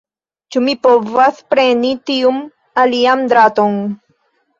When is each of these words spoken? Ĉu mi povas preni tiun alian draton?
Ĉu 0.53 0.59
mi 0.67 0.73
povas 0.85 1.37
preni 1.53 1.91
tiun 2.11 2.39
alian 2.85 3.21
draton? 3.35 3.77